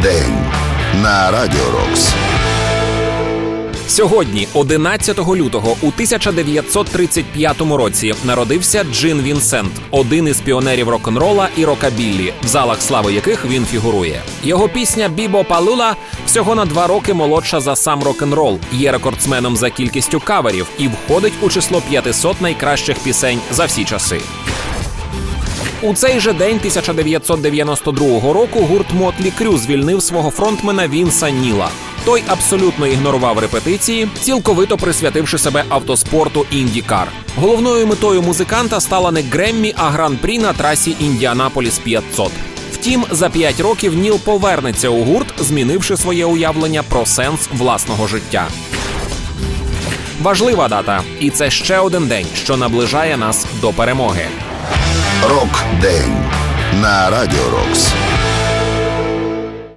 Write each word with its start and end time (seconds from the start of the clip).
Рок-день 0.00 0.32
на 1.02 1.30
Радіо 1.30 1.70
Рокс. 1.72 2.14
Сьогодні, 3.88 4.48
11 4.54 5.18
лютого, 5.18 5.76
у 5.82 5.86
1935 5.86 7.60
році, 7.60 8.14
народився 8.24 8.84
Джин 8.84 9.22
Вінсент, 9.22 9.72
один 9.90 10.28
із 10.28 10.40
піонерів 10.40 10.88
рок-н-рола 10.88 11.48
і 11.56 11.64
рокабіллі, 11.64 12.32
в 12.42 12.46
залах 12.46 12.82
слави 12.82 13.12
яких 13.12 13.44
він 13.44 13.66
фігурує. 13.66 14.22
Його 14.44 14.68
пісня 14.68 15.08
Бібо 15.08 15.44
Палула 15.44 15.96
всього 16.26 16.54
на 16.54 16.64
два 16.64 16.86
роки 16.86 17.14
молодша 17.14 17.60
за 17.60 17.76
сам 17.76 18.02
рок-н-рол, 18.02 18.58
є 18.72 18.92
рекордсменом 18.92 19.56
за 19.56 19.70
кількістю 19.70 20.20
каверів 20.20 20.66
і 20.78 20.88
входить 20.88 21.34
у 21.40 21.48
число 21.50 21.82
500 21.90 22.40
найкращих 22.40 22.98
пісень 22.98 23.40
за 23.52 23.64
всі 23.64 23.84
часи. 23.84 24.20
У 25.82 25.94
цей 25.94 26.20
же 26.20 26.32
день 26.32 26.56
1992 26.56 28.32
року 28.32 28.60
гурт 28.60 28.92
Мотлі 28.92 29.30
Крю 29.30 29.58
звільнив 29.58 30.02
свого 30.02 30.30
фронтмена 30.30 30.88
Вінса 30.88 31.30
Ніла. 31.30 31.68
Той 32.04 32.22
абсолютно 32.26 32.86
ігнорував 32.86 33.38
репетиції, 33.38 34.08
цілковито 34.20 34.76
присвятивши 34.76 35.38
себе 35.38 35.64
автоспорту 35.68 36.46
Індікар. 36.50 37.08
Головною 37.36 37.86
метою 37.86 38.22
музиканта 38.22 38.80
стала 38.80 39.10
не 39.10 39.22
Греммі, 39.22 39.74
а 39.76 39.90
гран-прі 39.90 40.38
на 40.38 40.52
трасі 40.52 40.96
Індіанаполіс 41.00 41.78
500. 41.78 42.30
Втім, 42.72 43.04
за 43.10 43.30
п'ять 43.30 43.60
років 43.60 43.94
Ніл 43.94 44.18
повернеться 44.18 44.88
у 44.88 45.04
гурт, 45.04 45.34
змінивши 45.38 45.96
своє 45.96 46.24
уявлення 46.24 46.82
про 46.82 47.06
сенс 47.06 47.48
власного 47.52 48.06
життя. 48.06 48.48
Важлива 50.22 50.68
дата, 50.68 51.02
і 51.20 51.30
це 51.30 51.50
ще 51.50 51.78
один 51.78 52.06
день, 52.06 52.26
що 52.34 52.56
наближає 52.56 53.16
нас 53.16 53.46
до 53.60 53.72
перемоги. 53.72 54.26
Рок-день 55.22 56.16
на 56.74 57.10
Радіо 57.10 57.50
Рокс. 57.50 57.92